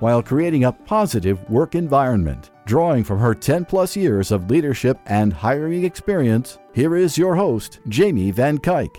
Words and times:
while 0.00 0.22
creating 0.22 0.64
a 0.64 0.72
positive 0.72 1.48
work 1.48 1.74
environment. 1.74 2.50
Drawing 2.66 3.04
from 3.04 3.18
her 3.18 3.34
10 3.34 3.64
plus 3.64 3.96
years 3.96 4.32
of 4.32 4.50
leadership 4.50 4.98
and 5.06 5.32
hiring 5.32 5.84
experience, 5.84 6.58
here 6.74 6.96
is 6.96 7.16
your 7.16 7.34
host, 7.34 7.80
Jamie 7.88 8.30
Van 8.30 8.58
Cuyk. 8.58 8.96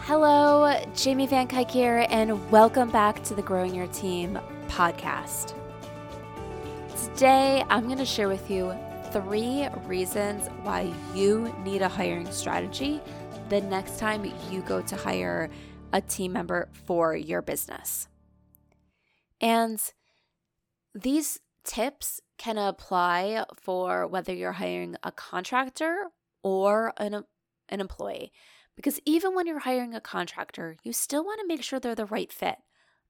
Hello, 0.00 0.72
Jamie 0.94 1.26
Van 1.26 1.48
Cuyk 1.48 1.70
here, 1.70 2.06
and 2.10 2.50
welcome 2.50 2.90
back 2.90 3.22
to 3.24 3.34
the 3.34 3.42
Growing 3.42 3.74
Your 3.74 3.88
Team 3.88 4.38
podcast. 4.68 5.54
Today, 6.96 7.64
I'm 7.68 7.86
going 7.86 7.98
to 7.98 8.04
share 8.04 8.28
with 8.28 8.50
you 8.50 8.74
three 9.10 9.68
reasons 9.84 10.48
why 10.62 10.92
you 11.14 11.54
need 11.64 11.82
a 11.82 11.88
hiring 11.88 12.30
strategy 12.30 13.00
the 13.48 13.60
next 13.60 13.98
time 13.98 14.30
you 14.50 14.60
go 14.62 14.80
to 14.82 14.96
hire 14.96 15.50
a 15.92 16.00
team 16.00 16.32
member 16.32 16.68
for 16.84 17.16
your 17.16 17.42
business. 17.42 18.08
And 19.40 19.80
these 20.94 21.40
tips 21.64 22.20
can 22.38 22.58
apply 22.58 23.44
for 23.54 24.06
whether 24.06 24.32
you're 24.32 24.52
hiring 24.52 24.96
a 25.02 25.12
contractor 25.12 26.08
or 26.42 26.92
an, 26.96 27.24
an 27.68 27.80
employee. 27.80 28.32
Because 28.76 29.00
even 29.04 29.34
when 29.34 29.46
you're 29.46 29.60
hiring 29.60 29.94
a 29.94 30.00
contractor, 30.00 30.76
you 30.82 30.92
still 30.92 31.24
want 31.24 31.40
to 31.40 31.46
make 31.46 31.62
sure 31.62 31.80
they're 31.80 31.94
the 31.94 32.06
right 32.06 32.32
fit. 32.32 32.56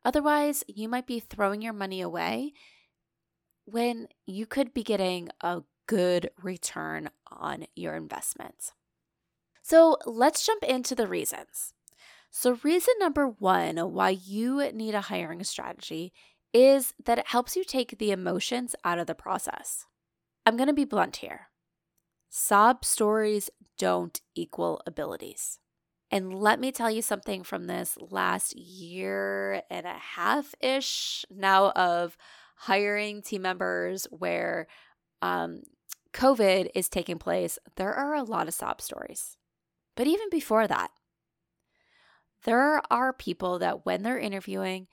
Otherwise, 0.05 0.63
you 0.69 0.89
might 0.89 1.07
be 1.07 1.19
throwing 1.19 1.61
your 1.61 1.73
money 1.73 2.01
away 2.01 2.53
when 3.65 4.07
you 4.27 4.47
could 4.47 4.73
be 4.73 4.85
getting 4.85 5.29
a 5.41 5.63
good 5.87 6.31
return 6.43 7.11
on 7.31 7.67
your 7.75 7.95
investment. 7.95 8.73
So 9.63 9.99
let's 10.07 10.47
jump 10.47 10.63
into 10.63 10.95
the 10.95 11.09
reasons. 11.09 11.75
So, 12.31 12.59
reason 12.63 12.95
number 12.99 13.29
one 13.29 13.77
why 13.77 14.11
you 14.11 14.71
need 14.73 14.95
a 14.95 15.03
hiring 15.03 15.43
strategy 15.45 16.13
is 16.53 16.95
that 17.05 17.19
it 17.19 17.29
helps 17.29 17.57
you 17.57 17.65
take 17.65 17.99
the 17.99 18.11
emotions 18.11 18.75
out 18.85 18.99
of 18.99 19.07
the 19.07 19.15
process. 19.15 19.87
I'm 20.45 20.57
going 20.57 20.69
to 20.69 20.73
be 20.73 20.85
blunt 20.85 21.17
here. 21.17 21.49
Sob 22.29 22.85
stories 22.85 23.51
don't 23.79 24.21
equal 24.35 24.81
abilities. 24.87 25.59
And 26.11 26.33
let 26.33 26.61
me 26.61 26.71
tell 26.71 26.91
you 26.91 27.03
something 27.03 27.43
from 27.43 27.65
this 27.65 27.99
last 28.01 28.57
year 28.57 29.63
and 29.71 29.87
a 29.87 29.95
half 29.95 30.55
ish 30.61 31.25
now 31.31 31.71
of 31.71 32.17
hiring 32.57 33.23
team 33.23 33.43
members 33.43 34.07
where 34.11 34.69
um, 35.21 35.63
COVID 36.13 36.69
is 36.75 36.89
taking 36.89 37.19
place. 37.19 37.59
There 37.77 37.93
are 37.93 38.15
a 38.15 38.23
lot 38.23 38.49
of 38.49 38.55
sob 38.55 38.81
stories. 38.81 39.37
But 39.97 40.07
even 40.07 40.31
before 40.31 40.67
that, 40.67 40.91
there 42.47 42.81
are 42.91 43.13
people 43.13 43.59
that 43.59 43.85
when 43.85 44.03
they're 44.03 44.19
interviewing, 44.19 44.87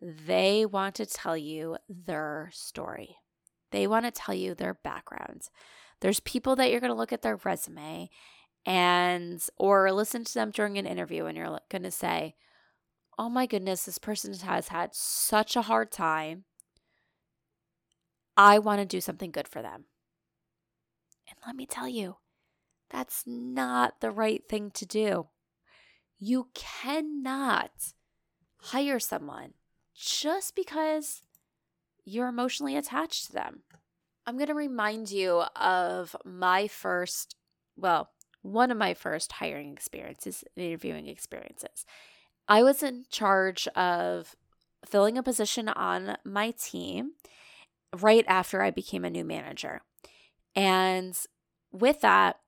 they 0.00 0.64
want 0.64 0.94
to 0.94 1.06
tell 1.06 1.36
you 1.36 1.76
their 1.88 2.50
story. 2.52 3.16
They 3.72 3.86
want 3.86 4.06
to 4.06 4.10
tell 4.10 4.34
you 4.34 4.54
their 4.54 4.74
backgrounds. 4.74 5.50
There's 6.00 6.20
people 6.20 6.56
that 6.56 6.70
you're 6.70 6.80
going 6.80 6.92
to 6.92 6.96
look 6.96 7.12
at 7.12 7.22
their 7.22 7.36
resume 7.36 8.08
and 8.64 9.42
or 9.56 9.92
listen 9.92 10.24
to 10.24 10.34
them 10.34 10.50
during 10.50 10.78
an 10.78 10.86
interview 10.86 11.26
and 11.26 11.36
you're 11.36 11.58
going 11.68 11.82
to 11.82 11.90
say, 11.90 12.36
"Oh 13.18 13.28
my 13.28 13.46
goodness, 13.46 13.84
this 13.84 13.98
person 13.98 14.32
has 14.32 14.68
had 14.68 14.94
such 14.94 15.56
a 15.56 15.62
hard 15.62 15.90
time. 15.90 16.44
I 18.36 18.58
want 18.58 18.80
to 18.80 18.86
do 18.86 19.00
something 19.00 19.30
good 19.30 19.48
for 19.48 19.62
them." 19.62 19.86
And 21.28 21.38
let 21.46 21.56
me 21.56 21.66
tell 21.66 21.88
you, 21.88 22.16
that's 22.88 23.24
not 23.26 24.00
the 24.00 24.10
right 24.10 24.42
thing 24.48 24.70
to 24.72 24.86
do. 24.86 25.28
You 26.20 26.48
cannot 26.54 27.70
hire 28.58 29.00
someone 29.00 29.54
just 29.94 30.54
because 30.54 31.22
you're 32.04 32.28
emotionally 32.28 32.76
attached 32.76 33.26
to 33.26 33.32
them. 33.32 33.62
I'm 34.26 34.36
going 34.36 34.48
to 34.48 34.54
remind 34.54 35.10
you 35.10 35.44
of 35.56 36.14
my 36.24 36.68
first, 36.68 37.36
well, 37.74 38.10
one 38.42 38.70
of 38.70 38.76
my 38.76 38.92
first 38.94 39.32
hiring 39.32 39.72
experiences, 39.72 40.44
interviewing 40.56 41.08
experiences. 41.08 41.86
I 42.46 42.62
was 42.62 42.82
in 42.82 43.06
charge 43.10 43.66
of 43.68 44.36
filling 44.84 45.16
a 45.16 45.22
position 45.22 45.68
on 45.68 46.16
my 46.24 46.50
team 46.52 47.12
right 47.98 48.24
after 48.28 48.62
I 48.62 48.70
became 48.70 49.04
a 49.04 49.10
new 49.10 49.24
manager. 49.24 49.80
And 50.54 51.18
with 51.72 52.02
that, 52.02 52.40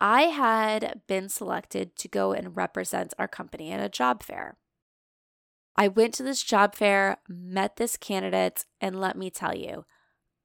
I 0.00 0.22
had 0.22 1.02
been 1.06 1.28
selected 1.28 1.94
to 1.96 2.08
go 2.08 2.32
and 2.32 2.56
represent 2.56 3.12
our 3.18 3.28
company 3.28 3.70
at 3.70 3.84
a 3.84 3.88
job 3.88 4.22
fair. 4.22 4.56
I 5.76 5.88
went 5.88 6.14
to 6.14 6.22
this 6.22 6.42
job 6.42 6.74
fair, 6.74 7.18
met 7.28 7.76
this 7.76 7.96
candidate, 7.96 8.64
and 8.80 8.98
let 8.98 9.16
me 9.16 9.30
tell 9.30 9.54
you, 9.54 9.84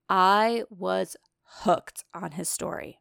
I 0.09 0.63
was 0.69 1.16
hooked 1.61 2.03
on 2.13 2.31
his 2.31 2.49
story. 2.49 2.99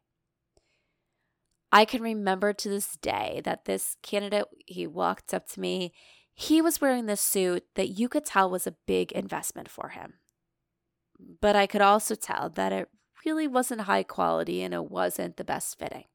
I 1.71 1.83
can 1.83 2.01
remember 2.01 2.53
to 2.53 2.69
this 2.69 2.95
day 2.97 3.41
that 3.43 3.65
this 3.65 3.97
candidate, 4.01 4.45
he 4.65 4.87
walked 4.87 5.33
up 5.33 5.47
to 5.49 5.59
me. 5.59 5.93
He 6.33 6.61
was 6.61 6.79
wearing 6.79 7.05
this 7.05 7.21
suit 7.21 7.65
that 7.75 7.89
you 7.89 8.07
could 8.07 8.25
tell 8.25 8.49
was 8.49 8.65
a 8.65 8.75
big 8.87 9.11
investment 9.11 9.67
for 9.69 9.89
him. 9.89 10.13
But 11.41 11.55
I 11.55 11.67
could 11.67 11.81
also 11.81 12.15
tell 12.15 12.49
that 12.51 12.71
it 12.71 12.89
really 13.25 13.47
wasn't 13.47 13.81
high 13.81 14.03
quality 14.03 14.61
and 14.61 14.73
it 14.73 14.89
wasn't 14.89 15.35
the 15.35 15.43
best 15.43 15.77
fitting. 15.77 16.05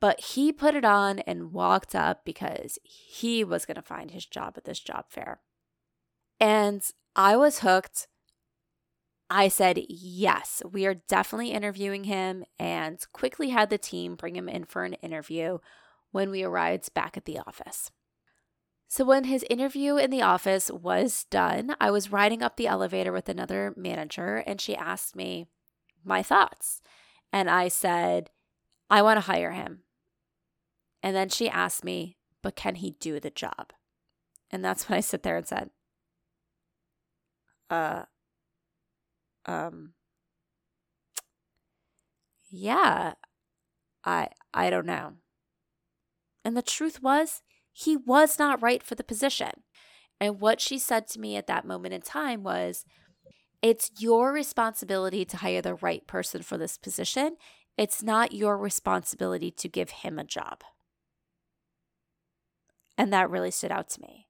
But 0.00 0.20
he 0.20 0.52
put 0.52 0.74
it 0.74 0.84
on 0.84 1.20
and 1.20 1.52
walked 1.52 1.94
up 1.94 2.24
because 2.24 2.78
he 2.82 3.42
was 3.42 3.64
going 3.64 3.76
to 3.76 3.82
find 3.82 4.10
his 4.10 4.26
job 4.26 4.54
at 4.56 4.64
this 4.64 4.80
job 4.80 5.06
fair. 5.08 5.40
And 6.38 6.82
I 7.14 7.36
was 7.36 7.60
hooked. 7.60 8.08
I 9.30 9.48
said, 9.48 9.80
yes, 9.88 10.62
we 10.70 10.86
are 10.86 10.94
definitely 10.94 11.50
interviewing 11.50 12.04
him, 12.04 12.44
and 12.58 13.04
quickly 13.12 13.48
had 13.48 13.70
the 13.70 13.78
team 13.78 14.14
bring 14.14 14.36
him 14.36 14.48
in 14.48 14.64
for 14.64 14.84
an 14.84 14.92
interview 14.94 15.58
when 16.12 16.30
we 16.30 16.44
arrived 16.44 16.94
back 16.94 17.16
at 17.16 17.24
the 17.24 17.38
office. 17.38 17.90
So, 18.88 19.04
when 19.04 19.24
his 19.24 19.44
interview 19.50 19.96
in 19.96 20.10
the 20.10 20.22
office 20.22 20.70
was 20.70 21.24
done, 21.28 21.74
I 21.80 21.90
was 21.90 22.12
riding 22.12 22.40
up 22.40 22.56
the 22.56 22.68
elevator 22.68 23.10
with 23.10 23.28
another 23.28 23.74
manager, 23.76 24.44
and 24.46 24.60
she 24.60 24.76
asked 24.76 25.16
me 25.16 25.48
my 26.04 26.22
thoughts. 26.22 26.80
And 27.32 27.50
I 27.50 27.66
said, 27.66 28.30
I 28.88 29.02
want 29.02 29.16
to 29.16 29.22
hire 29.22 29.50
him. 29.50 29.80
And 31.06 31.14
then 31.14 31.28
she 31.28 31.48
asked 31.48 31.84
me, 31.84 32.16
but 32.42 32.56
can 32.56 32.74
he 32.74 32.96
do 32.98 33.20
the 33.20 33.30
job? 33.30 33.72
And 34.50 34.64
that's 34.64 34.88
when 34.88 34.96
I 34.96 35.00
sit 35.00 35.22
there 35.22 35.36
and 35.36 35.46
said, 35.46 35.70
uh, 37.70 38.02
um, 39.44 39.92
yeah, 42.50 43.12
I, 44.04 44.30
I 44.52 44.68
don't 44.68 44.84
know. 44.84 45.12
And 46.44 46.56
the 46.56 46.60
truth 46.60 47.00
was, 47.00 47.40
he 47.70 47.96
was 47.96 48.36
not 48.36 48.60
right 48.60 48.82
for 48.82 48.96
the 48.96 49.04
position. 49.04 49.62
And 50.20 50.40
what 50.40 50.60
she 50.60 50.76
said 50.76 51.06
to 51.10 51.20
me 51.20 51.36
at 51.36 51.46
that 51.46 51.64
moment 51.64 51.94
in 51.94 52.00
time 52.00 52.42
was, 52.42 52.84
it's 53.62 53.92
your 54.00 54.32
responsibility 54.32 55.24
to 55.26 55.36
hire 55.36 55.62
the 55.62 55.76
right 55.76 56.04
person 56.08 56.42
for 56.42 56.58
this 56.58 56.76
position. 56.76 57.36
It's 57.78 58.02
not 58.02 58.32
your 58.32 58.58
responsibility 58.58 59.52
to 59.52 59.68
give 59.68 59.90
him 59.90 60.18
a 60.18 60.24
job. 60.24 60.64
And 62.98 63.12
that 63.12 63.30
really 63.30 63.50
stood 63.50 63.70
out 63.70 63.88
to 63.90 64.00
me. 64.00 64.28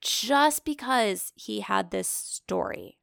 Just 0.00 0.64
because 0.64 1.32
he 1.34 1.60
had 1.60 1.90
this 1.90 2.08
story 2.08 2.98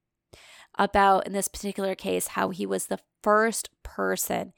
about, 0.78 1.26
in 1.26 1.34
this 1.34 1.48
particular 1.48 1.96
case, 1.96 2.28
how 2.28 2.50
he 2.50 2.66
was 2.66 2.88
the 2.88 3.00
first 3.22 3.70
person 3.84 4.54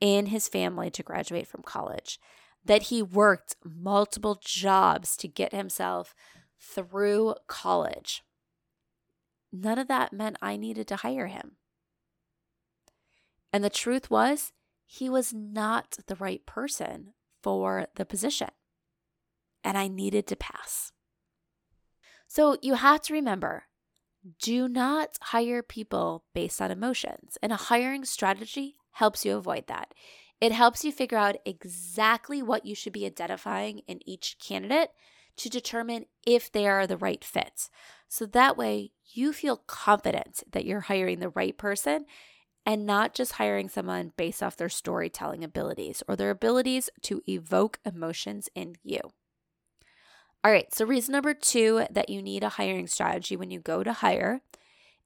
in 0.00 0.26
his 0.26 0.48
family 0.48 0.90
to 0.90 1.02
graduate 1.02 1.46
from 1.46 1.62
college, 1.62 2.18
that 2.64 2.84
he 2.84 3.02
worked 3.02 3.56
multiple 3.64 4.40
jobs 4.42 5.16
to 5.16 5.28
get 5.28 5.52
himself 5.52 6.14
through 6.58 7.34
college. 7.46 8.22
None 9.52 9.78
of 9.78 9.88
that 9.88 10.12
meant 10.12 10.36
I 10.40 10.56
needed 10.56 10.86
to 10.88 10.96
hire 10.96 11.26
him. 11.26 11.52
And 13.52 13.64
the 13.64 13.70
truth 13.70 14.10
was, 14.10 14.52
he 14.86 15.08
was 15.08 15.32
not 15.32 15.98
the 16.06 16.16
right 16.16 16.44
person 16.46 17.14
for 17.42 17.86
the 17.96 18.04
position 18.04 18.50
and 19.64 19.76
I 19.76 19.88
needed 19.88 20.26
to 20.28 20.36
pass. 20.36 20.92
So 22.26 22.56
you 22.62 22.74
have 22.74 23.02
to 23.02 23.12
remember 23.12 23.64
do 24.38 24.68
not 24.68 25.18
hire 25.22 25.62
people 25.62 26.24
based 26.34 26.60
on 26.60 26.70
emotions. 26.70 27.38
And 27.42 27.52
a 27.52 27.56
hiring 27.56 28.04
strategy 28.04 28.76
helps 28.92 29.24
you 29.24 29.36
avoid 29.36 29.66
that. 29.68 29.94
It 30.40 30.52
helps 30.52 30.84
you 30.84 30.92
figure 30.92 31.18
out 31.18 31.36
exactly 31.44 32.42
what 32.42 32.64
you 32.66 32.74
should 32.74 32.92
be 32.92 33.06
identifying 33.06 33.80
in 33.86 34.00
each 34.06 34.36
candidate 34.38 34.90
to 35.36 35.48
determine 35.48 36.06
if 36.26 36.50
they 36.50 36.66
are 36.66 36.86
the 36.86 36.96
right 36.96 37.24
fit. 37.24 37.68
So 38.08 38.26
that 38.26 38.56
way 38.56 38.92
you 39.12 39.32
feel 39.32 39.56
confident 39.66 40.42
that 40.52 40.64
you're 40.64 40.80
hiring 40.80 41.20
the 41.20 41.30
right 41.30 41.56
person 41.56 42.06
and 42.66 42.84
not 42.84 43.14
just 43.14 43.32
hiring 43.32 43.68
someone 43.68 44.12
based 44.16 44.42
off 44.42 44.56
their 44.56 44.68
storytelling 44.68 45.44
abilities 45.44 46.02
or 46.06 46.16
their 46.16 46.30
abilities 46.30 46.90
to 47.02 47.22
evoke 47.26 47.78
emotions 47.84 48.48
in 48.54 48.74
you. 48.82 49.00
All 50.42 50.50
right, 50.50 50.72
so 50.74 50.86
reason 50.86 51.12
number 51.12 51.34
two 51.34 51.86
that 51.90 52.08
you 52.08 52.22
need 52.22 52.42
a 52.42 52.48
hiring 52.50 52.86
strategy 52.86 53.36
when 53.36 53.50
you 53.50 53.60
go 53.60 53.84
to 53.84 53.92
hire 53.92 54.40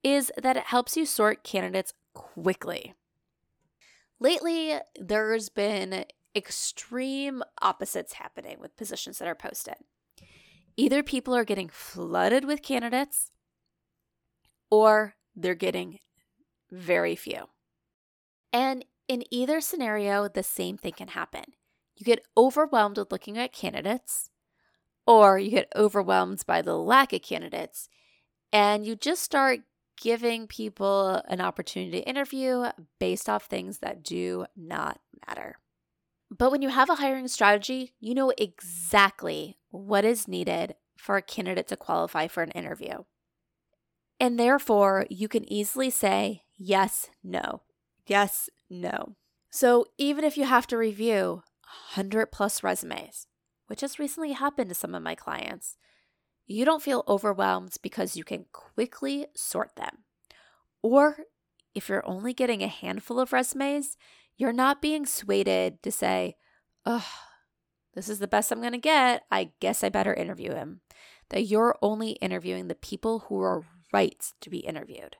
is 0.04 0.30
that 0.40 0.56
it 0.56 0.64
helps 0.64 0.96
you 0.96 1.04
sort 1.06 1.42
candidates 1.42 1.92
quickly. 2.12 2.94
Lately, 4.20 4.78
there's 4.96 5.48
been 5.48 6.04
extreme 6.36 7.42
opposites 7.60 8.14
happening 8.14 8.58
with 8.60 8.76
positions 8.76 9.18
that 9.18 9.28
are 9.28 9.34
posted. 9.34 9.74
Either 10.76 11.02
people 11.02 11.34
are 11.34 11.44
getting 11.44 11.68
flooded 11.68 12.44
with 12.44 12.62
candidates 12.62 13.30
or 14.70 15.14
they're 15.34 15.54
getting 15.54 15.98
very 16.70 17.16
few. 17.16 17.48
And 18.52 18.84
in 19.08 19.24
either 19.30 19.60
scenario, 19.60 20.28
the 20.28 20.42
same 20.42 20.76
thing 20.76 20.92
can 20.92 21.08
happen. 21.08 21.44
You 21.96 22.04
get 22.04 22.24
overwhelmed 22.36 22.98
with 22.98 23.12
looking 23.12 23.38
at 23.38 23.52
candidates, 23.52 24.30
or 25.06 25.38
you 25.38 25.50
get 25.50 25.72
overwhelmed 25.76 26.44
by 26.46 26.62
the 26.62 26.76
lack 26.76 27.12
of 27.12 27.22
candidates, 27.22 27.88
and 28.52 28.86
you 28.86 28.96
just 28.96 29.22
start 29.22 29.60
giving 30.00 30.46
people 30.46 31.22
an 31.28 31.40
opportunity 31.40 32.00
to 32.00 32.08
interview 32.08 32.64
based 32.98 33.28
off 33.28 33.46
things 33.46 33.78
that 33.78 34.02
do 34.02 34.46
not 34.56 35.00
matter. 35.26 35.58
But 36.36 36.50
when 36.50 36.62
you 36.62 36.70
have 36.70 36.90
a 36.90 36.96
hiring 36.96 37.28
strategy, 37.28 37.92
you 38.00 38.14
know 38.14 38.32
exactly 38.36 39.58
what 39.70 40.04
is 40.04 40.26
needed 40.26 40.74
for 40.96 41.16
a 41.16 41.22
candidate 41.22 41.68
to 41.68 41.76
qualify 41.76 42.26
for 42.26 42.42
an 42.42 42.50
interview. 42.52 43.04
And 44.18 44.38
therefore, 44.38 45.06
you 45.10 45.28
can 45.28 45.50
easily 45.52 45.90
say 45.90 46.42
yes, 46.56 47.10
no, 47.22 47.62
yes, 48.06 48.48
no. 48.70 49.16
So 49.50 49.86
even 49.98 50.24
if 50.24 50.36
you 50.36 50.44
have 50.44 50.66
to 50.68 50.78
review 50.78 51.42
100 51.94 52.26
plus 52.32 52.62
resumes, 52.62 53.26
which 53.66 53.80
has 53.80 53.98
recently 53.98 54.32
happened 54.32 54.68
to 54.68 54.74
some 54.74 54.94
of 54.94 55.02
my 55.02 55.14
clients, 55.14 55.76
you 56.46 56.64
don't 56.64 56.82
feel 56.82 57.04
overwhelmed 57.08 57.74
because 57.82 58.16
you 58.16 58.24
can 58.24 58.46
quickly 58.52 59.26
sort 59.34 59.76
them. 59.76 60.04
Or 60.82 61.18
if 61.74 61.88
you're 61.88 62.06
only 62.06 62.34
getting 62.34 62.62
a 62.62 62.68
handful 62.68 63.18
of 63.18 63.32
resumes, 63.32 63.96
you're 64.36 64.52
not 64.52 64.82
being 64.82 65.06
swayed 65.06 65.46
to 65.82 65.92
say, 65.92 66.36
oh, 66.84 67.06
this 67.94 68.08
is 68.08 68.18
the 68.18 68.28
best 68.28 68.50
I'm 68.50 68.60
going 68.60 68.72
to 68.72 68.78
get. 68.78 69.24
I 69.30 69.50
guess 69.60 69.82
I 69.82 69.88
better 69.88 70.12
interview 70.12 70.52
him. 70.52 70.80
That 71.30 71.44
you're 71.44 71.78
only 71.80 72.12
interviewing 72.12 72.68
the 72.68 72.74
people 72.74 73.20
who 73.20 73.40
are 73.40 73.64
right 73.92 74.32
to 74.40 74.50
be 74.50 74.58
interviewed. 74.58 75.16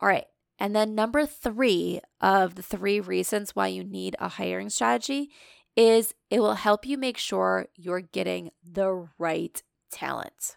All 0.00 0.08
right. 0.08 0.24
And 0.58 0.74
then 0.74 0.94
number 0.94 1.26
three 1.26 2.00
of 2.20 2.54
the 2.54 2.62
three 2.62 3.00
reasons 3.00 3.54
why 3.54 3.66
you 3.66 3.84
need 3.84 4.16
a 4.18 4.28
hiring 4.28 4.70
strategy 4.70 5.30
is 5.76 6.14
it 6.30 6.40
will 6.40 6.54
help 6.54 6.86
you 6.86 6.98
make 6.98 7.18
sure 7.18 7.66
you're 7.74 8.00
getting 8.00 8.50
the 8.62 9.08
right 9.18 9.62
talent. 9.90 10.56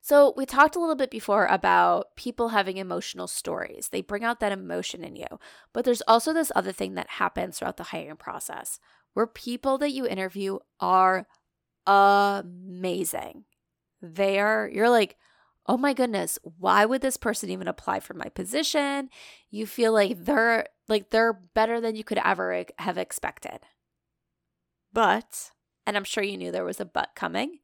So, 0.00 0.32
we 0.38 0.46
talked 0.46 0.74
a 0.74 0.80
little 0.80 0.96
bit 0.96 1.10
before 1.10 1.44
about 1.44 2.16
people 2.16 2.48
having 2.48 2.78
emotional 2.78 3.26
stories. 3.26 3.90
They 3.90 4.00
bring 4.00 4.24
out 4.24 4.40
that 4.40 4.52
emotion 4.52 5.04
in 5.04 5.16
you. 5.16 5.26
But 5.74 5.84
there's 5.84 6.00
also 6.08 6.32
this 6.32 6.50
other 6.56 6.72
thing 6.72 6.94
that 6.94 7.10
happens 7.10 7.58
throughout 7.58 7.76
the 7.76 7.82
hiring 7.84 8.16
process 8.16 8.80
where 9.12 9.26
people 9.26 9.76
that 9.78 9.92
you 9.92 10.06
interview 10.06 10.60
are 10.80 11.26
amazing. 11.86 13.44
They 14.00 14.38
are, 14.38 14.70
you're 14.72 14.88
like, 14.88 15.16
oh 15.66 15.76
my 15.76 15.92
goodness, 15.92 16.38
why 16.42 16.86
would 16.86 17.02
this 17.02 17.18
person 17.18 17.50
even 17.50 17.68
apply 17.68 18.00
for 18.00 18.14
my 18.14 18.30
position? 18.30 19.10
You 19.50 19.66
feel 19.66 19.92
like 19.92 20.24
they're 20.24 20.66
like 20.88 21.10
they're 21.10 21.34
better 21.54 21.80
than 21.80 21.96
you 21.96 22.04
could 22.04 22.20
ever 22.24 22.64
have 22.78 22.96
expected. 22.96 23.58
But, 24.92 25.50
and 25.86 25.96
I'm 25.96 26.04
sure 26.04 26.24
you 26.24 26.36
knew 26.36 26.50
there 26.50 26.64
was 26.64 26.80
a 26.80 26.84
but 26.84 27.10
coming, 27.14 27.58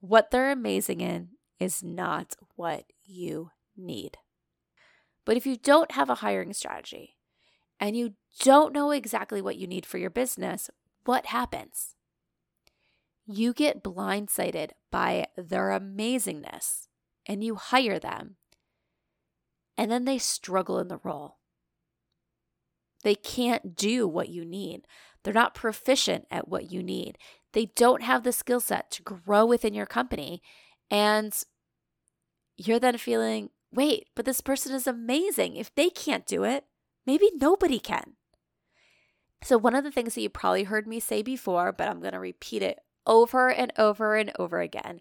what 0.00 0.30
they're 0.30 0.50
amazing 0.50 1.00
in 1.00 1.30
is 1.58 1.82
not 1.82 2.36
what 2.56 2.84
you 3.04 3.50
need. 3.76 4.18
But 5.24 5.36
if 5.36 5.46
you 5.46 5.56
don't 5.56 5.92
have 5.92 6.10
a 6.10 6.16
hiring 6.16 6.52
strategy 6.52 7.16
and 7.78 7.96
you 7.96 8.14
don't 8.40 8.72
know 8.72 8.90
exactly 8.90 9.42
what 9.42 9.56
you 9.56 9.66
need 9.66 9.86
for 9.86 9.98
your 9.98 10.10
business, 10.10 10.70
what 11.04 11.26
happens? 11.26 11.94
You 13.26 13.52
get 13.52 13.84
blindsided 13.84 14.70
by 14.90 15.26
their 15.36 15.68
amazingness 15.68 16.88
and 17.26 17.44
you 17.44 17.54
hire 17.54 17.98
them, 17.98 18.36
and 19.76 19.90
then 19.90 20.04
they 20.04 20.18
struggle 20.18 20.78
in 20.78 20.88
the 20.88 21.00
role. 21.04 21.36
They 23.02 23.14
can't 23.14 23.76
do 23.76 24.08
what 24.08 24.28
you 24.28 24.44
need. 24.44 24.86
They're 25.22 25.34
not 25.34 25.54
proficient 25.54 26.26
at 26.30 26.48
what 26.48 26.70
you 26.70 26.82
need. 26.82 27.18
They 27.52 27.66
don't 27.76 28.02
have 28.02 28.22
the 28.22 28.32
skill 28.32 28.60
set 28.60 28.90
to 28.92 29.02
grow 29.02 29.44
within 29.44 29.74
your 29.74 29.86
company. 29.86 30.42
And 30.90 31.34
you're 32.56 32.78
then 32.78 32.98
feeling, 32.98 33.50
wait, 33.72 34.08
but 34.14 34.24
this 34.24 34.40
person 34.40 34.74
is 34.74 34.86
amazing. 34.86 35.56
If 35.56 35.74
they 35.74 35.90
can't 35.90 36.26
do 36.26 36.44
it, 36.44 36.64
maybe 37.06 37.30
nobody 37.34 37.78
can. 37.78 38.14
So, 39.42 39.56
one 39.56 39.74
of 39.74 39.84
the 39.84 39.90
things 39.90 40.14
that 40.14 40.20
you 40.20 40.28
probably 40.28 40.64
heard 40.64 40.86
me 40.86 41.00
say 41.00 41.22
before, 41.22 41.72
but 41.72 41.88
I'm 41.88 42.00
going 42.00 42.12
to 42.12 42.20
repeat 42.20 42.62
it 42.62 42.78
over 43.06 43.50
and 43.50 43.72
over 43.78 44.16
and 44.16 44.30
over 44.38 44.60
again, 44.60 45.00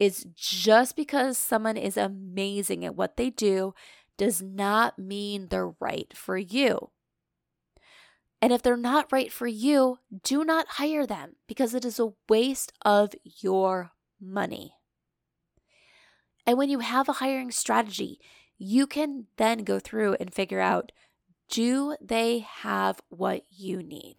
is 0.00 0.26
just 0.34 0.96
because 0.96 1.36
someone 1.36 1.76
is 1.76 1.96
amazing 1.96 2.84
at 2.84 2.96
what 2.96 3.16
they 3.16 3.30
do 3.30 3.74
does 4.16 4.40
not 4.40 4.98
mean 4.98 5.48
they're 5.48 5.74
right 5.80 6.12
for 6.16 6.38
you. 6.38 6.90
And 8.44 8.52
if 8.52 8.60
they're 8.60 8.76
not 8.76 9.10
right 9.10 9.32
for 9.32 9.46
you, 9.46 10.00
do 10.22 10.44
not 10.44 10.72
hire 10.72 11.06
them 11.06 11.36
because 11.48 11.72
it 11.72 11.82
is 11.82 11.98
a 11.98 12.12
waste 12.28 12.74
of 12.84 13.14
your 13.24 13.92
money. 14.20 14.74
And 16.46 16.58
when 16.58 16.68
you 16.68 16.80
have 16.80 17.08
a 17.08 17.14
hiring 17.14 17.50
strategy, 17.50 18.20
you 18.58 18.86
can 18.86 19.28
then 19.38 19.60
go 19.60 19.78
through 19.78 20.18
and 20.20 20.34
figure 20.34 20.60
out 20.60 20.92
do 21.48 21.96
they 22.02 22.40
have 22.40 23.00
what 23.08 23.46
you 23.48 23.82
need? 23.82 24.16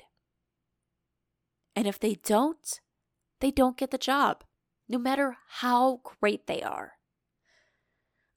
And 1.75 1.86
if 1.86 2.00
they 2.00 2.15
don't, 2.15 2.82
they 3.41 3.51
don't 3.51 3.77
get 3.77 3.91
the 3.91 4.00
job, 4.00 4.44
no 4.89 4.98
matter 4.98 5.38
how 5.60 6.01
great 6.20 6.48
they 6.48 6.63
are. 6.63 6.94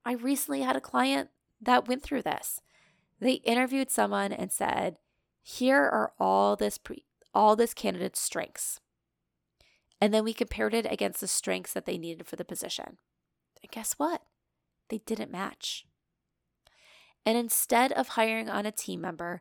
I 0.05 0.13
recently 0.13 0.61
had 0.61 0.77
a 0.77 0.83
client 0.83 1.31
that 1.63 1.89
went 1.89 2.03
through 2.03 2.25
this. 2.25 2.61
They 3.21 3.37
interviewed 3.37 3.91
someone 3.91 4.35
and 4.35 4.53
said, 4.53 4.99
here 5.49 5.83
are 5.83 6.13
all 6.21 6.57
this 6.57 6.77
pre- 6.77 7.07
all 7.33 7.57
this 7.57 7.73
candidate's 7.73 8.21
strengths. 8.21 8.81
And 9.99 10.13
then 10.13 10.23
we 10.23 10.35
compared 10.35 10.75
it 10.75 10.87
against 10.91 11.23
the 11.23 11.27
strengths 11.27 11.73
that 11.73 11.87
they 11.87 11.97
needed 11.97 12.27
for 12.27 12.37
the 12.37 12.45
position. 12.45 12.99
And 13.63 13.71
guess 13.71 13.95
what? 13.95 14.23
They 14.91 14.99
didn't 14.99 15.33
match. 15.33 15.87
And 17.25 17.39
instead 17.39 17.93
of 17.93 18.09
hiring 18.09 18.51
on 18.51 18.67
a 18.67 18.73
team 18.73 19.01
member 19.01 19.41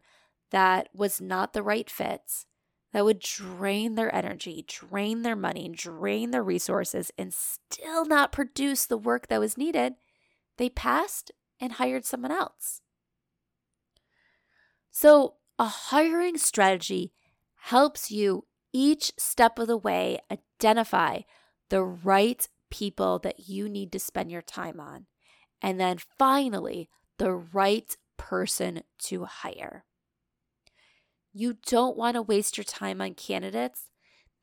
that 0.52 0.88
was 0.94 1.20
not 1.20 1.52
the 1.52 1.62
right 1.62 1.90
fit, 1.90 2.46
that 2.94 3.04
would 3.04 3.20
drain 3.20 3.96
their 3.96 4.14
energy, 4.16 4.64
drain 4.66 5.24
their 5.24 5.36
money, 5.36 5.68
drain 5.68 6.32
their 6.32 6.44
resources, 6.44 7.12
and 7.18 7.34
still 7.34 8.06
not 8.06 8.32
produce 8.32 8.86
the 8.86 8.98
work 8.98 9.28
that 9.28 9.42
was 9.42 9.58
needed, 9.58 9.96
they 10.56 10.70
passed 10.70 11.32
and 11.60 11.74
hired 11.74 12.06
someone 12.06 12.32
else. 12.32 12.82
So, 14.90 15.36
a 15.60 15.66
hiring 15.66 16.38
strategy 16.38 17.14
helps 17.56 18.12
you 18.12 18.46
each 18.74 19.12
step 19.18 19.58
of 19.60 19.68
the 19.68 19.78
way 19.78 20.20
identify 20.32 21.22
the 21.70 21.84
right 21.84 22.48
people 22.70 23.20
that 23.20 23.48
you 23.48 23.68
need 23.68 23.92
to 23.92 24.00
spend 24.00 24.32
your 24.32 24.42
time 24.42 24.80
on. 24.80 25.06
And 25.62 25.80
then 25.80 25.98
finally, 26.20 26.90
the 27.18 27.34
right 27.34 27.96
person 28.18 28.84
to 29.00 29.26
hire. 29.26 29.86
You 31.34 31.58
don't 31.66 31.98
want 31.98 32.16
to 32.16 32.22
waste 32.22 32.58
your 32.58 32.64
time 32.64 33.02
on 33.02 33.14
candidates 33.14 33.90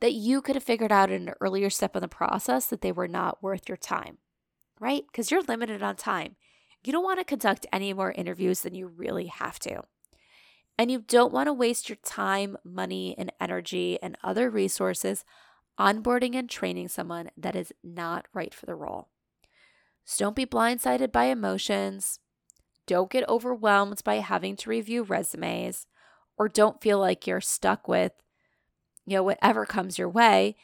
that 0.01 0.13
you 0.13 0.43
could 0.43 0.57
have 0.57 0.65
figured 0.65 0.93
out 0.93 1.11
in 1.11 1.29
an 1.29 1.35
earlier 1.41 1.71
step 1.71 1.95
in 1.97 2.03
the 2.03 2.09
process 2.09 2.67
that 2.67 2.81
they 2.81 2.93
were 2.93 3.09
not 3.09 3.43
worth 3.43 3.69
your 3.69 3.77
time, 3.77 4.19
right? 4.81 5.05
Because 5.11 5.31
you're 5.31 5.43
limited 5.43 5.83
on 5.83 5.97
time. 5.97 6.37
You 6.85 6.93
don't 6.93 7.05
want 7.05 7.21
to 7.21 7.25
conduct 7.25 7.67
any 7.73 7.93
more 7.93 8.13
interviews 8.13 8.61
than 8.61 8.75
you 8.75 8.87
really 8.87 9.27
have 9.27 9.59
to. 9.61 9.83
And 10.79 10.91
you 10.91 11.05
don't 11.07 11.33
want 11.33 11.47
to 11.47 11.53
waste 11.53 11.89
your 11.89 11.99
time, 12.05 12.57
money, 12.65 13.15
and 13.17 13.33
energy 13.41 13.99
and 14.03 14.19
other 14.25 14.51
resources 14.51 15.25
onboarding 15.79 16.35
and 16.35 16.49
training 16.49 16.89
someone 16.89 17.31
that 17.37 17.57
is 17.57 17.73
not 17.83 18.27
right 18.33 18.55
for 18.55 18.67
the 18.67 18.75
role. 18.75 19.09
So 20.05 20.25
don't 20.25 20.37
be 20.37 20.47
blindsided 20.47 21.13
by 21.13 21.25
emotions. 21.25 22.19
Don't 22.87 23.11
get 23.11 23.29
overwhelmed 23.29 24.03
by 24.05 24.17
having 24.17 24.57
to 24.57 24.71
review 24.71 25.03
resumes 25.03 25.87
or 26.37 26.49
don't 26.49 26.83
feel 26.83 26.99
like 26.99 27.27
you're 27.27 27.41
stuck 27.41 27.89
with 27.89 28.13
you 29.07 29.17
know 29.17 29.23
whatever 29.23 29.67
comes 29.67 29.99
your 29.99 30.09
way 30.09 30.57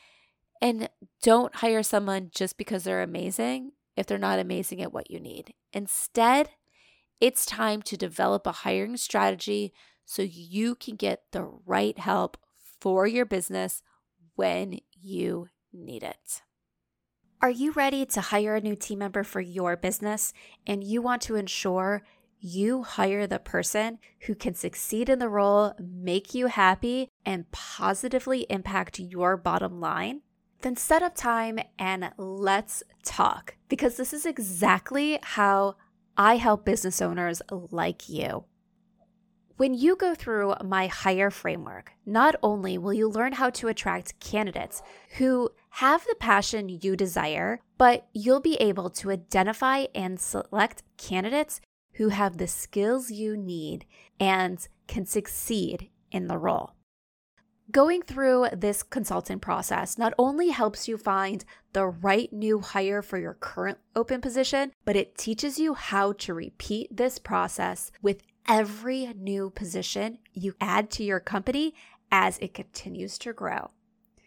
and 0.60 0.88
don't 1.22 1.56
hire 1.56 1.82
someone 1.82 2.30
just 2.34 2.56
because 2.56 2.84
they're 2.84 3.02
amazing 3.02 3.72
if 3.96 4.06
they're 4.06 4.18
not 4.18 4.38
amazing 4.38 4.82
at 4.82 4.92
what 4.92 5.10
you 5.10 5.18
need. 5.18 5.54
Instead, 5.72 6.50
it's 7.20 7.46
time 7.46 7.82
to 7.82 7.96
develop 7.96 8.46
a 8.46 8.52
hiring 8.52 8.96
strategy 8.96 9.72
so 10.10 10.22
you 10.22 10.74
can 10.74 10.96
get 10.96 11.22
the 11.30 11.48
right 11.64 11.96
help 11.96 12.36
for 12.80 13.06
your 13.06 13.24
business 13.24 13.80
when 14.34 14.80
you 15.00 15.46
need 15.72 16.02
it. 16.02 16.42
Are 17.40 17.50
you 17.50 17.70
ready 17.70 18.04
to 18.06 18.20
hire 18.20 18.56
a 18.56 18.60
new 18.60 18.74
team 18.74 18.98
member 18.98 19.22
for 19.22 19.40
your 19.40 19.76
business 19.76 20.32
and 20.66 20.82
you 20.82 21.00
want 21.00 21.22
to 21.22 21.36
ensure 21.36 22.02
you 22.40 22.82
hire 22.82 23.28
the 23.28 23.38
person 23.38 24.00
who 24.22 24.34
can 24.34 24.54
succeed 24.54 25.08
in 25.08 25.20
the 25.20 25.28
role, 25.28 25.74
make 25.78 26.34
you 26.34 26.48
happy, 26.48 27.08
and 27.24 27.48
positively 27.52 28.46
impact 28.50 28.98
your 28.98 29.36
bottom 29.36 29.78
line? 29.78 30.22
Then 30.62 30.74
set 30.74 31.04
up 31.04 31.14
time 31.14 31.60
and 31.78 32.10
let's 32.16 32.82
talk 33.04 33.54
because 33.68 33.96
this 33.96 34.12
is 34.12 34.26
exactly 34.26 35.20
how 35.22 35.76
I 36.16 36.36
help 36.36 36.64
business 36.64 37.00
owners 37.00 37.40
like 37.70 38.08
you. 38.08 38.46
When 39.60 39.74
you 39.74 39.94
go 39.94 40.14
through 40.14 40.54
my 40.64 40.86
hire 40.86 41.30
framework, 41.30 41.92
not 42.06 42.34
only 42.42 42.78
will 42.78 42.94
you 42.94 43.10
learn 43.10 43.32
how 43.32 43.50
to 43.50 43.68
attract 43.68 44.18
candidates 44.18 44.80
who 45.18 45.50
have 45.68 46.02
the 46.06 46.14
passion 46.18 46.80
you 46.80 46.96
desire, 46.96 47.60
but 47.76 48.06
you'll 48.14 48.40
be 48.40 48.54
able 48.54 48.88
to 48.88 49.10
identify 49.10 49.84
and 49.94 50.18
select 50.18 50.82
candidates 50.96 51.60
who 51.96 52.08
have 52.08 52.38
the 52.38 52.46
skills 52.46 53.10
you 53.10 53.36
need 53.36 53.84
and 54.18 54.66
can 54.86 55.04
succeed 55.04 55.90
in 56.10 56.26
the 56.26 56.38
role. 56.38 56.72
Going 57.70 58.00
through 58.00 58.46
this 58.52 58.82
consulting 58.82 59.40
process 59.40 59.98
not 59.98 60.14
only 60.18 60.48
helps 60.48 60.88
you 60.88 60.96
find 60.96 61.44
the 61.74 61.86
right 61.86 62.32
new 62.32 62.60
hire 62.60 63.02
for 63.02 63.18
your 63.18 63.34
current 63.34 63.78
open 63.94 64.22
position, 64.22 64.72
but 64.86 64.96
it 64.96 65.18
teaches 65.18 65.58
you 65.58 65.74
how 65.74 66.12
to 66.14 66.32
repeat 66.32 66.96
this 66.96 67.18
process 67.18 67.92
with 68.00 68.22
every 68.50 69.06
new 69.16 69.48
position 69.48 70.18
you 70.34 70.54
add 70.60 70.90
to 70.90 71.04
your 71.04 71.20
company 71.20 71.72
as 72.10 72.36
it 72.38 72.52
continues 72.52 73.16
to 73.16 73.32
grow. 73.32 73.70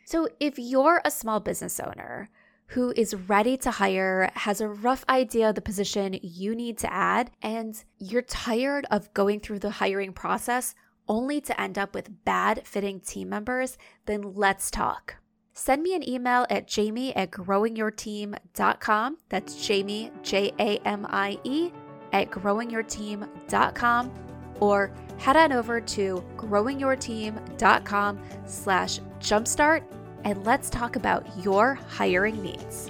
So, 0.06 0.30
if 0.40 0.58
you're 0.58 1.02
a 1.04 1.12
small 1.12 1.42
business 1.42 1.80
owner 1.80 2.30
who 2.68 2.94
is 2.96 3.14
ready 3.14 3.58
to 3.58 3.72
hire, 3.72 4.32
has 4.36 4.62
a 4.62 4.70
rough 4.70 5.04
idea 5.10 5.50
of 5.50 5.56
the 5.56 5.62
position 5.62 6.18
you 6.22 6.56
need 6.56 6.78
to 6.80 6.92
add, 6.92 7.32
and 7.42 7.84
you're 8.00 8.22
tired 8.22 8.86
of 8.90 9.14
going 9.14 9.42
through 9.42 9.60
the 9.60 9.70
hiring 9.70 10.14
process 10.14 10.74
only 11.08 11.42
to 11.42 11.60
end 11.60 11.78
up 11.78 11.94
with 11.94 12.24
bad 12.24 12.66
fitting 12.66 13.02
team 13.02 13.28
members, 13.30 13.78
then 14.06 14.22
let's 14.22 14.72
talk. 14.72 15.18
Send 15.52 15.84
me 15.84 15.96
an 15.96 16.08
email 16.08 16.48
at 16.50 16.68
jamie 16.68 17.16
at 17.16 17.32
growingyourteam.com. 17.32 19.18
That's 19.30 19.68
Jamie, 19.68 20.12
J 20.24 20.54
A 20.58 20.78
M 20.80 21.06
I 21.10 21.38
E, 21.44 21.72
at 22.14 22.30
growingyourteam.com 22.32 24.12
or 24.60 24.92
head 25.18 25.36
on 25.36 25.52
over 25.52 25.82
to 25.82 26.24
growingyourteam.com 26.38 28.20
slash 28.46 29.00
jumpstart 29.20 29.84
and 30.24 30.46
let's 30.46 30.70
talk 30.70 30.96
about 30.96 31.28
your 31.44 31.74
hiring 31.90 32.42
needs. 32.42 32.90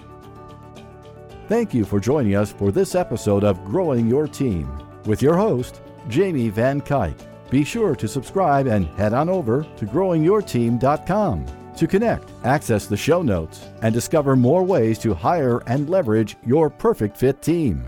Thank 1.48 1.74
you 1.74 1.84
for 1.84 2.00
joining 2.00 2.36
us 2.36 2.51
for 2.51 2.72
this 2.72 2.96
episode 2.96 3.44
of 3.44 3.63
Growing 3.65 4.08
Your 4.08 4.27
Team 4.27 4.70
with 5.06 5.22
your 5.22 5.36
host, 5.36 5.82
Jamie 6.08 6.50
Van 6.50 6.82
Cuyk. 6.82 7.15
Be 7.50 7.63
sure 7.63 7.96
to 7.96 8.08
subscribe 8.08 8.68
and 8.68 8.88
head 8.98 9.13
on 9.13 9.30
over 9.30 9.63
to 9.77 9.86
growingyourteam.com 9.86 11.46
to 11.75 11.88
connect, 11.88 12.30
access 12.44 12.86
the 12.86 12.98
show 12.98 13.22
notes, 13.22 13.68
and 13.82 13.94
discover 13.94 14.36
more 14.36 14.63
ways 14.63 14.98
to 15.00 15.13
hire 15.13 15.62
and 15.68 15.89
leverage 15.89 16.38
your 16.46 16.70
perfect 16.70 17.18
fit 17.18 17.42
team. 17.42 17.88